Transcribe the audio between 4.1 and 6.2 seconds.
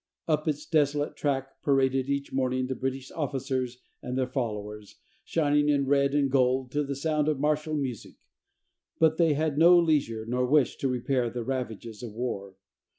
their followers, shining in red